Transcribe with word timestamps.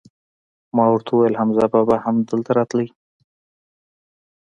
ما 0.75 0.85
ور 0.91 1.01
ته 1.05 1.11
وویل: 1.13 1.39
حمزه 1.41 1.65
بابا 1.73 1.95
هم 2.05 2.15
دلته 2.29 2.51
راته؟ 2.57 2.85